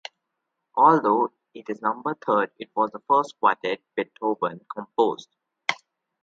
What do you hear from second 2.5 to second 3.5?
it was the first